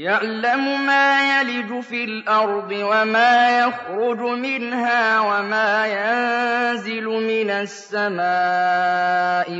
يعلم 0.00 0.86
ما 0.86 1.40
يلج 1.40 1.80
في 1.80 2.04
الأرض 2.04 2.72
وما 2.72 3.58
يخرج 3.58 4.18
منها 4.20 5.20
وما 5.20 5.86
ينزل 5.86 7.04
من 7.04 7.50
السماء 7.50 8.20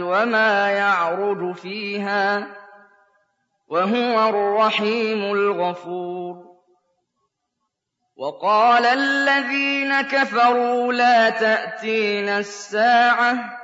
وما 0.01 0.71
يعرج 0.71 1.55
فيها 1.55 2.47
وهو 3.69 4.29
الرحيم 4.29 5.33
الغفور 5.33 6.37
وقال 8.17 8.87
الذين 8.87 10.01
كفروا 10.01 10.93
لا 10.93 11.31
تأتينا 11.31 12.39
الساعة 12.39 13.60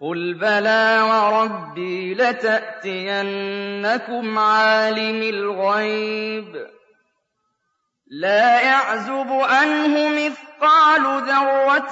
قُلْ 0.00 0.34
بَلَىٰ 0.34 1.02
وَرَبِّي 1.02 2.14
لَتَأْتِيَنَّكُمْ 2.14 3.18
عَالِمِ 4.38 5.22
الْغَيْبِ 5.22 6.66
لَا 8.10 8.60
يَعْزُبُ 8.60 9.26
عَنْهُ 9.32 10.08
مِثْقَالُ 10.08 11.02
ذَرَّةٍ 11.26 11.90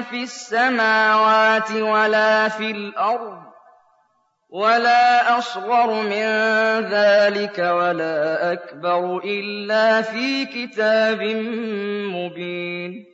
فِي 0.00 0.22
السَّمَاوَاتِ 0.22 1.72
وَلَا 1.72 2.48
فِي 2.48 2.70
الْأَرْضِ 2.70 3.42
وَلَا 4.50 5.38
أَصْغَرُ 5.38 6.02
مِن 6.02 6.26
ذَٰلِكَ 6.92 7.58
وَلَا 7.58 8.52
أَكْبَرُ 8.52 9.18
إِلَّا 9.24 10.02
فِي 10.02 10.44
كِتَابٍ 10.46 11.22
مُّبِينٍ 12.12 13.09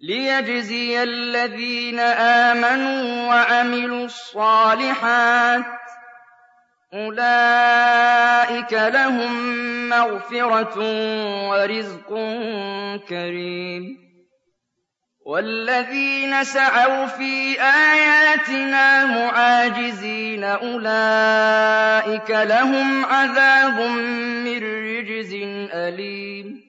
لِيَجْزِيَ 0.00 1.02
الَّذِينَ 1.02 1.98
آمَنُوا 1.98 3.28
وَعَمِلُوا 3.28 4.04
الصَّالِحَاتِ 4.04 5.62
ۚ 5.62 5.66
أُولَٰئِكَ 6.94 8.72
لَهُم 8.72 9.32
مَّغْفِرَةٌ 9.88 10.76
وَرِزْقٌ 11.48 12.08
كَرِيمٌ 13.08 13.82
وَالَّذِينَ 15.26 16.44
سَعَوْا 16.44 17.06
فِي 17.06 17.60
آيَاتِنَا 17.62 19.06
مُعَاجِزِينَ 19.06 20.44
أُولَٰئِكَ 20.44 22.30
لَهُمْ 22.30 23.04
عَذَابٌ 23.04 23.80
مِّن 24.46 24.62
رِّجْزٍ 24.62 25.34
أَلِيمٌ 25.74 26.67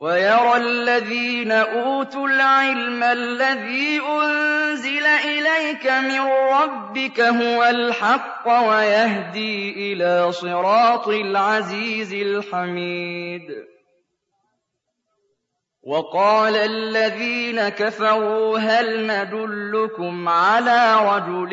وَيَرَى 0.00 0.56
الَّذِينَ 0.56 1.52
أُوتُوا 1.52 2.28
الْعِلْمَ 2.28 3.02
الَّذِي 3.02 4.00
أُنزِلَ 4.00 5.06
إِلَيْكَ 5.06 5.86
مِن 5.86 6.20
رَّبِّكَ 6.20 7.20
هُوَ 7.20 7.64
الْحَقَّ 7.64 8.48
وَيَهْدِي 8.48 9.92
إِلَىٰ 9.92 10.32
صِرَاطِ 10.32 11.08
الْعَزِيزِ 11.08 12.12
الْحَمِيدِ. 12.14 13.77
وَقَالَ 15.88 16.56
الَّذِينَ 16.56 17.68
كَفَرُوا 17.68 18.58
هَلْ 18.58 19.06
نَدُلُّكُمْ 19.06 20.28
عَلَىٰ 20.28 20.96
رَجُلٍ 21.16 21.52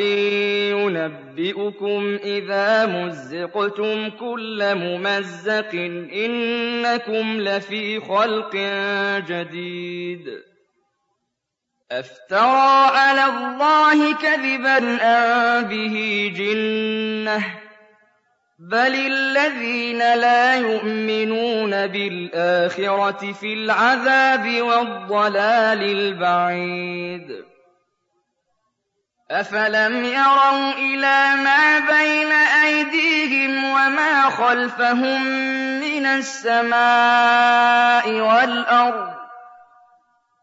يُنَبِّئُكُمْ 0.75 2.19
إِذَا 2.23 2.86
مُزِّقْتُمْ 2.86 4.09
كُلَّ 4.09 4.75
مُمَزَّقٍ 4.75 5.73
إِنَّكُمْ 6.26 7.39
لَفِي 7.39 7.99
خَلْقٍ 7.99 8.55
جَدِيدٍ 9.27 10.26
أَفْتَرَىٰ 11.92 12.87
عَلَى 12.92 13.26
اللَّهِ 13.26 14.14
كَذِبًا 14.15 14.77
أَم 15.02 15.64
بِهِ 15.64 15.95
جِنَّةٌ 16.36 17.64
بَلِ 18.65 18.95
الَّذِينَ 18.95 19.98
لَا 19.98 20.55
يُؤْمِنُونَ 20.55 21.87
بِالْآخِرَةِ 21.87 23.33
فِي 23.33 23.53
الْعَذَابِ 23.53 24.61
وَالضَّلَالِ 24.61 25.81
الْبَعِيدِ 25.83 27.45
أَفَلَمْ 29.31 30.04
يَرَوْا 30.04 30.71
إِلَىٰ 30.73 31.36
مَا 31.43 31.80
بَيْنَ 31.80 32.31
أَيْدِيهِمْ 32.65 33.64
وَمَا 33.64 34.30
خَلْفَهُم 34.30 35.21
مِّنَ 35.80 36.05
السَّمَاءِ 36.05 37.39
وَالْأَرْضِ 38.11 39.14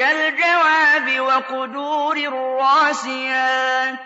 كَالْجَوَابِ 0.00 1.20
وَقُدُورٍ 1.20 2.16
الرَّاسِيَاتِ. 2.16 3.98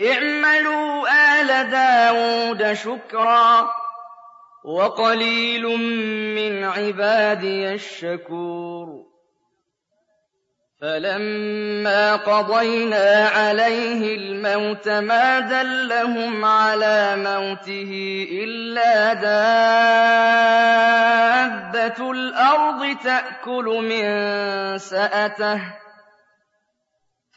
اعْمَلُوا 0.00 1.08
آلَ 1.40 1.70
دَاوُودَ 1.70 2.72
شُكْرًا 2.72 3.62
ۚ 3.62 3.68
وَقَلِيلٌ 4.64 5.62
مِّنْ 6.34 6.64
عِبَادِيَ 6.64 7.74
الشَّكُورُ. 7.74 9.05
فَلَمَّا 10.80 12.16
قَضَيْنَا 12.16 13.28
عَلَيْهِ 13.28 14.16
الْمَوْتَ 14.16 14.88
مَا 14.88 15.40
دَلَّهُمْ 15.40 16.44
عَلَىٰ 16.44 17.16
مَوْتِهِ 17.16 18.26
إِلَّا 18.44 19.12
دَابَّةُ 21.64 22.10
الْأَرْضِ 22.10 22.96
تَأْكُلُ 23.04 23.64
مِن 23.64 24.04
سَأَتَهُ 24.78 25.56
ۖ 25.56 25.60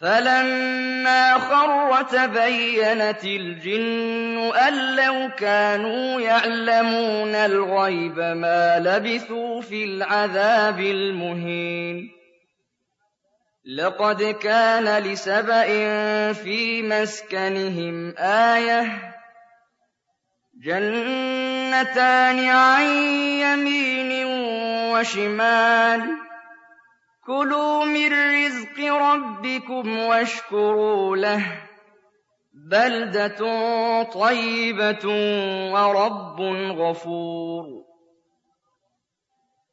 فَلَمَّا 0.02 1.34
خَرَّ 1.40 2.02
تَبَيَّنَتِ 2.02 3.24
الْجِنُّ 3.24 4.52
أَن 4.68 4.96
لَّوْ 4.96 5.30
كَانُوا 5.38 6.22
يَعْلَمُونَ 6.22 7.36
الْغَيْبَ 7.36 8.20
مَا 8.20 8.80
لَبِثُوا 8.80 9.62
فِي 9.62 9.84
الْعَذَابِ 9.84 10.80
الْمُهِينِ 10.80 12.19
لقد 13.78 14.24
كان 14.24 15.04
لسبإ 15.04 15.68
في 16.34 16.82
مسكنهم 16.82 18.14
آية 18.18 19.14
جنتان 20.64 22.40
عن 22.40 22.84
يمين 23.42 24.26
وشمال. 24.94 26.02
كلوا 27.26 27.86
من 27.86 28.10
رزق 28.14 28.94
ربكم 28.94 30.00
واشكروا 30.00 31.18
له. 31.18 31.46
بلدة 32.72 34.04
طيبة 34.04 35.06
ورب 35.74 36.42
غفور. 36.78 37.89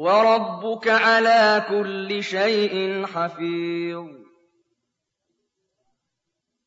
وَرَبُّكَ 0.00 0.88
عَلَىٰ 0.88 1.64
كُلِّ 1.68 2.22
شَيْءٍ 2.24 3.06
حَفِيظٌ. 3.06 4.06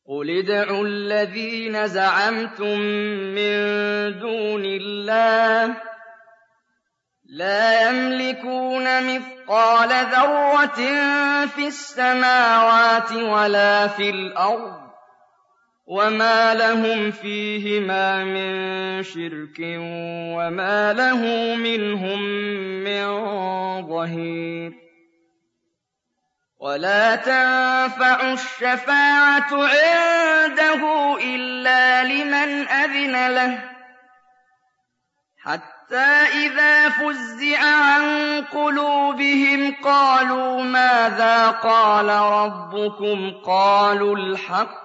قُلِ 0.08 0.30
ادْعُوا 0.38 0.84
الَّذِينَ 0.86 1.86
زَعَمْتُم 1.86 2.78
مِّن 3.34 3.54
دُونِ 4.22 4.64
اللَّهِ 4.64 5.76
لَا 7.24 7.90
يَمْلِكُونَ 7.90 9.16
مِثْقَالَ 9.16 9.88
ذَرَّةٍ 9.88 10.80
فِي 11.46 11.66
السَّمَاوَاتِ 11.66 13.12
وَلَا 13.12 13.86
فِي 13.86 14.10
الْأَرْضِ 14.10 14.83
وَمَا 15.86 16.54
لَهُمْ 16.54 17.10
فِيهِمَا 17.10 18.24
مِن 18.24 19.02
شِرْكٍ 19.02 19.58
وَمَا 20.36 20.92
لَهُ 20.92 21.20
مِنْهُم 21.56 22.20
مِّن 22.84 23.06
ظَهِيرٍ 23.88 24.72
وَلَا 26.60 27.16
تَنفَعُ 27.16 28.32
الشَّفَاعَةُ 28.32 29.50
عِندَهُ 29.52 30.82
إِلَّا 31.20 32.04
لِمَنْ 32.04 32.68
أَذِنَ 32.68 33.34
لَهُ 33.34 33.62
حَتَّىٰ 35.42 36.46
إِذَا 36.46 36.88
فُزِّعَ 36.88 37.58
عَن 37.60 38.04
قُلُوبِهِمْ 38.42 39.74
قَالُوا 39.84 40.62
مَاذَا 40.62 41.50
قَالَ 41.50 42.08
رَبُّكُمْ 42.08 43.30
ۖ 43.30 43.34
قَالُوا 43.46 44.16
الْحَقَّ 44.16 44.83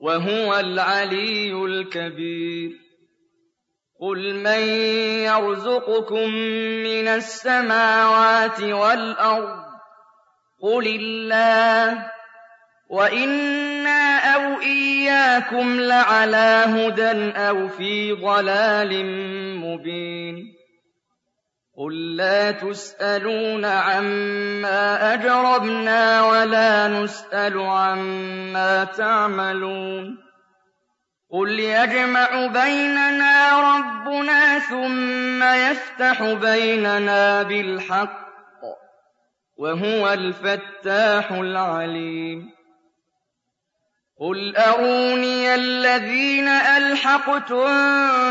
وهو 0.00 0.58
العلي 0.60 1.52
الكبير. 1.52 2.70
قل 4.00 4.34
من 4.34 4.62
يرزقكم 5.24 6.34
من 6.84 7.08
السماوات 7.08 8.60
والأرض؟ 8.60 9.64
قل 10.62 10.86
الله. 10.86 12.10
وإنا 12.90 14.18
أو 14.18 14.60
إياكم 14.60 15.80
لعلى 15.80 16.64
هدى 16.66 17.38
أو 17.38 17.68
في 17.68 18.12
ضلال 18.12 19.06
مبين. 19.56 20.59
قُل 21.80 22.16
لَّا 22.16 22.50
تُسْأَلُونَ 22.50 23.64
عَمَّا 23.64 25.14
أَجْرَمْنَا 25.14 26.22
وَلَا 26.22 26.88
نُسْأَلُ 26.88 27.58
عَمَّا 27.58 28.84
تَعْمَلُونَ 28.84 30.18
قُلْ 31.32 31.60
يَجْمَعُ 31.60 32.46
بَيْنَنَا 32.46 33.34
رَبُّنَا 33.76 34.58
ثُمَّ 34.58 35.42
يَفْتَحُ 35.42 36.22
بَيْنَنَا 36.22 37.42
بِالْحَقِّ 37.42 38.20
ۚ 38.60 38.76
وَهُوَ 39.58 40.12
الْفَتَّاحُ 40.12 41.32
الْعَلِيمُ 41.32 42.59
قُلْ 44.20 44.56
أَرُونِيَ 44.56 45.54
الَّذِينَ 45.54 46.48
أَلْحَقْتُم 46.48 47.64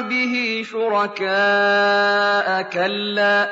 بِهِ 0.10 0.64
شُرَكَاءَ 0.72 2.64
ۖ 2.64 2.66
كَلَّا 2.74 3.46
ۚ 3.46 3.50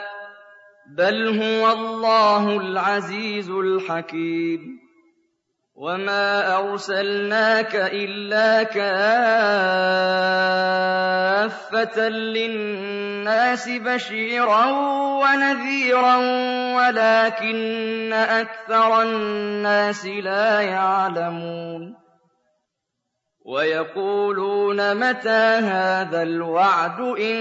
بَلْ 0.98 1.42
هُوَ 1.42 1.72
اللَّهُ 1.72 2.58
الْعَزِيزُ 2.62 3.50
الْحَكِيمُ 3.50 4.62
وَمَا 5.76 6.58
أَرْسَلْنَاكَ 6.58 7.76
إِلَّا 7.76 8.64
كَافَّةً 8.64 8.90
لِّلنَّاسِ 12.10 13.70
بَشِيرًا 13.70 14.66
وَنَذِيرًا 15.22 16.16
وَلَٰكِنَّ 16.78 18.14
أَكْثَرَ 18.14 19.02
النَّاسِ 19.02 20.06
لَا 20.06 20.62
يَعْلَمُونَ 20.62 22.07
وَيَقُولُونَ 23.48 24.98
مَتَىٰ 24.98 25.60
هَٰذَا 25.64 26.24
الْوَعْدُ 26.24 27.00
إِن 27.00 27.38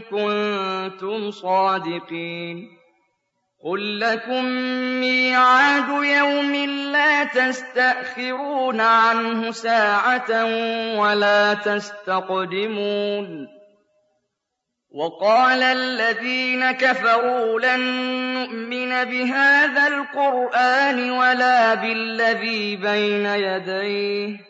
كُنتُمْ 0.00 1.30
صَادِقِينَ 1.30 2.68
قُل 3.64 3.98
لَّكُم 4.00 4.44
مِّيعَادُ 5.00 5.88
يَوْمٍ 6.04 6.54
لَّا 6.92 7.24
تَسْتَأْخِرُونَ 7.24 8.80
عَنْهُ 8.80 9.50
سَاعَةً 9.52 10.44
وَلَا 10.98 11.54
تَسْتَقْدِمُونَ 11.54 13.48
وَقَالَ 14.90 15.62
الَّذِينَ 15.62 16.72
كَفَرُوا 16.72 17.60
لَن 17.60 17.80
نُّؤْمِنَ 18.34 19.04
بِهَٰذَا 19.04 19.86
الْقُرْآنِ 19.86 21.10
وَلَا 21.10 21.74
بِالَّذِي 21.74 22.76
بَيْنَ 22.76 23.26
يَدَيْهِ 23.26 24.49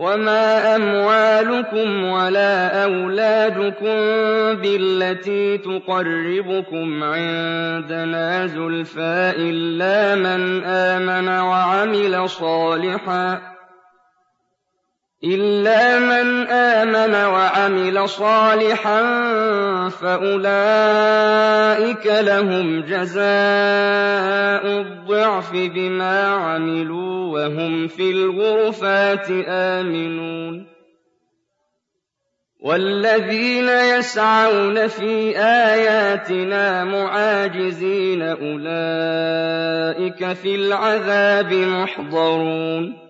وَمَا 0.00 0.76
أَمْوَالُكُمْ 0.76 2.04
وَلَا 2.04 2.84
أَوْلَادُكُم 2.84 3.96
بِالَّتِي 4.62 5.58
تُقَرِّبُكُمْ 5.58 7.04
عِندَنَا 7.04 8.46
زُلْفَىٰ 8.46 9.32
إِلَّا 9.36 10.14
مَنْ 10.14 10.64
آمَنَ 10.64 11.28
وَعَمِلَ 11.28 12.28
صَالِحًا 12.28 13.40
إِلَّا 15.24 15.98
مَنْ 15.98 16.46
آمَنَ 16.48 17.14
وَعَمِلَ 17.14 18.08
صَالِحًا 18.08 19.00
فَأُولَٰئِكَ 20.00 21.26
لَهُمْ 22.06 22.80
جَزَاءُ 22.80 23.20
الضِّعْفِ 24.80 25.52
بِمَا 25.52 26.26
عَمِلُوا 26.28 27.32
وَهُمْ 27.32 27.86
فِي 27.88 28.10
الْغُرُفَاتِ 28.10 29.26
آمِنُونَ 29.48 30.66
وَالَّذِينَ 32.60 33.68
يَسْعَوْنَ 33.68 34.86
فِي 34.88 35.38
آيَاتِنَا 35.38 36.84
مُعَاجِزِينَ 36.84 38.22
أُولَٰئِكَ 38.22 38.72
فِي 40.32 40.54
الْعَذَابِ 40.54 41.52
مُحْضَرُونَ 41.52 43.09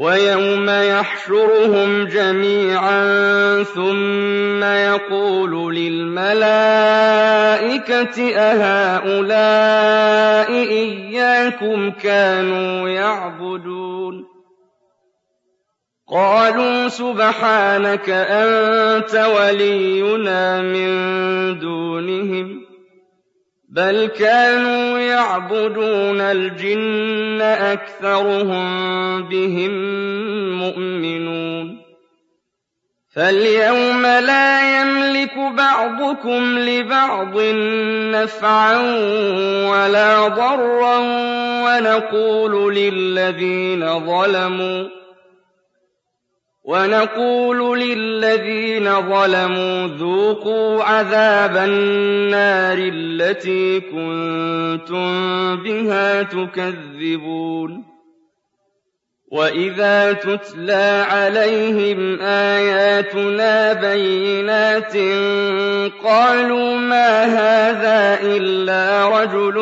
وَيَوْمَ 0.00 0.70
يَحْشُرُهُمْ 0.70 2.04
جَمِيعًا 2.04 3.02
ثُمَّ 3.62 4.64
يَقُولُ 4.64 5.74
لِلْمَلَائِكَةِ 5.74 6.46
أَهَٰؤُلَاءِ 8.36 9.42
إِيَّاكُمْ 10.52 11.90
كَانُوا 11.90 12.88
يَعْبُدُونَ؟ 12.88 14.24
قَالُوا 16.08 16.88
سُبْحَانَكَ 16.88 18.10
أَنتَ 18.10 19.14
وَلِيُّنَا 19.14 20.62
مِن 20.62 20.90
دُونِهِم. 21.58 22.69
بَلْ 23.70 24.06
كَانُوا 24.06 24.98
يَعْبُدُونَ 24.98 26.20
الْجِنَّ 26.20 27.40
أَكْثَرُهُم 27.42 28.66
بِهِم 29.28 29.70
مُّؤْمِنُونَ 30.62 31.80
فَالْيَوْمَ 33.14 34.02
لَا 34.02 34.80
يَمْلِكُ 34.80 35.36
بَعْضُكُمْ 35.56 36.58
لِبَعْضٍ 36.58 37.38
نَّفْعًا 38.14 38.76
وَلَا 39.70 40.28
ضَرًّا 40.28 40.98
وَنَقُولُ 41.64 42.74
لِلَّذِينَ 42.74 44.06
ظَلَمُوا 44.06 44.99
وَنَقُولُ 46.70 47.78
لِلَّذِينَ 47.78 48.84
ظَلَمُوا 49.10 49.86
ذُوقُوا 49.86 50.82
عَذَابَ 50.82 51.56
النَّارِ 51.56 52.78
الَّتِي 52.78 53.80
كُنتُم 53.80 55.06
بِهَا 55.62 56.22
تُكَذِّبُونَ. 56.22 57.84
وَإِذَا 59.32 60.12
تُتْلَىٰ 60.12 61.06
عَلَيْهِمْ 61.10 62.20
آيَاتُنَا 62.20 63.72
بَيِّنَاتٍ 63.72 64.96
قَالُوا 66.04 66.76
مَا 66.76 67.10
هَٰذَا 67.24 68.18
إِلَّا 68.22 69.08
رَجُلٌ 69.08 69.56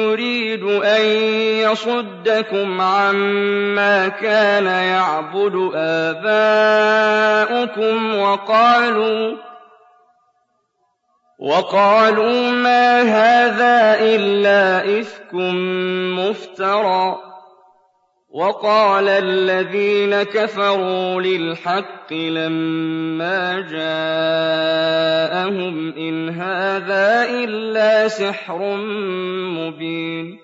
يُرِيدُ 0.00 0.33
أَن 0.62 1.04
يَصُدَّكُمْ 1.66 2.80
عَمَّا 2.80 4.08
كَانَ 4.08 4.66
يَعْبُدُ 4.66 5.70
آبَاؤُكُمْ 6.14 7.34
وَقَالُوا 11.38 12.50
مَا 12.50 13.02
هَٰذَا 13.02 14.00
إِلَّا 14.14 15.00
إِفْكٌ 15.00 15.34
مُّفْتَرًى 16.18 17.16
وَقَالَ 18.30 19.08
الَّذِينَ 19.08 20.22
كَفَرُوا 20.22 21.20
لِلْحَقِّ 21.22 22.12
لَمَّا 22.12 23.60
جَاءَهُمْ 23.70 24.94
إِنْ 25.98 26.28
هَٰذَا 26.28 27.24
إِلَّا 27.30 28.08
سِحْرٌ 28.08 28.76
مُّبِينٌ 29.58 30.43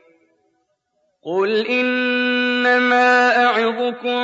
قُلْ 1.25 1.67
إِنَّمَا 1.67 3.37
أَعِظُكُم 3.45 4.19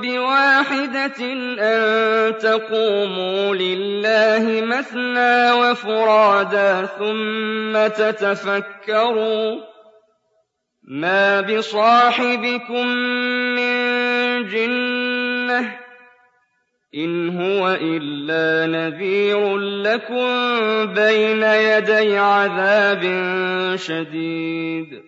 بِوَاحِدَةٍ 0.00 1.20
أَن 1.58 2.38
تَقُومُوا 2.38 3.54
لِلَّهِ 3.54 4.62
مَثْنَىٰ 4.66 5.52
وَفُرَادَىٰ 5.52 6.86
ثُمَّ 6.98 7.86
تَتَفَكَّرُوا 7.86 9.56
مَا 10.88 11.40
بِصَاحِبِكُم 11.40 12.86
مِّن 13.58 13.74
جِنَّةٍ 14.48 15.62
ۚ 15.62 15.72
إِنْ 16.94 17.40
هُوَ 17.40 17.68
إِلَّا 17.82 18.66
نَذِيرٌ 18.78 19.56
لَّكُم 19.58 20.26
بَيْنَ 20.94 21.42
يَدَيْ 21.42 22.18
عَذَابٍ 22.18 23.02
شَدِيدٍ 23.76 25.07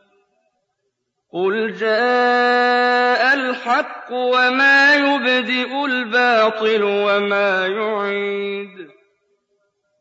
قُلْ 1.33 1.73
جَاءَ 1.73 3.33
الْحَقُّ 3.33 4.11
وَمَا 4.11 4.95
يُبْدِئُ 4.95 5.85
الْبَاطِلُ 5.85 6.83
وَمَا 6.83 7.67
يُعِيدُ 7.67 8.87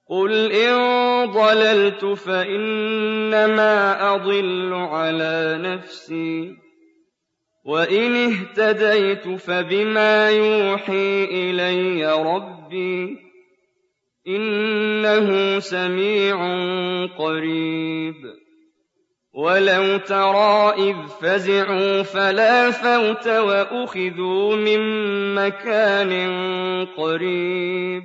قُلْ 0.09 0.53
إِن 0.53 0.75
ضَلَلْتُ 1.31 2.05
فَإِنَّمَا 2.05 3.75
أَضِلُّ 4.15 4.73
عَلَىٰ 4.75 5.59
نَفْسِي 5.63 6.57
وَإِنِ 7.65 8.15
اهْتَدَيْتُ 8.33 9.29
فَبِمَا 9.29 10.31
يُوحِي 10.31 11.25
إِلَيَّ 11.25 12.07
رَبِّي 12.07 13.07
ۚ 13.15 13.19
إِنَّهُ 14.29 15.59
سَمِيعٌ 15.59 16.37
قَرِيبٌ 17.19 18.40
وَلَوْ 19.35 19.97
تَرَىٰ 19.99 20.75
إِذْ 20.79 20.97
فَزِعُوا 21.23 22.03
فَلَا 22.03 22.71
فَوْتَ 22.71 23.27
وَأُخِذُوا 23.29 24.57
مِن 24.57 24.81
مَّكَانٍ 25.35 26.13
قَرِيبٍ 26.97 28.05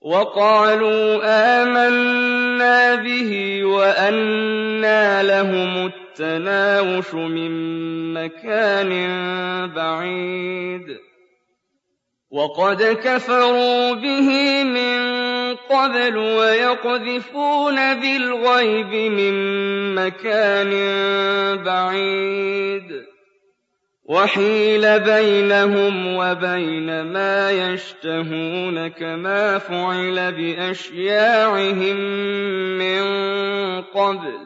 وَقَالُوا 0.00 1.20
آمَنَّا 1.62 2.94
بِهِ 2.94 3.60
وَأَنَّىٰ 3.64 5.20
لَهُمُ 5.22 5.86
التَّنَاوُشُ 5.92 7.14
مِن 7.14 7.52
مَّكَانٍ 8.14 8.90
بَعِيدٍ 9.76 10.98
وَقَدْ 12.30 12.82
كَفَرُوا 12.82 13.94
بِهِ 13.94 14.28
مِن 14.64 15.29
قَبْلُ 15.70 16.16
وَيَقْذِفُونَ 16.16 17.74
بِالْغَيْبِ 17.74 19.12
مِن 19.12 19.34
مَّكَانٍ 19.94 20.70
بَعِيدٍ. 21.64 23.06
وَحِيلَ 24.04 25.00
بَيْنَهُمْ 25.00 26.16
وَبَيْنَ 26.16 27.02
مَا 27.02 27.50
يَشْتَهُونَ 27.50 28.88
كَمَا 28.88 29.58
فُعِلَ 29.58 30.32
بِأَشْيَاعِهِم 30.32 31.96
مِّن 32.78 33.02
قَبْلُ. 33.82 34.38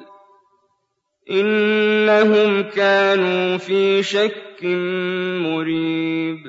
إِنَّهُمْ 1.30 2.62
كَانُوا 2.62 3.56
فِي 3.56 4.02
شَكٍّ 4.02 4.64
مُّرِيبٍ. 5.42 6.46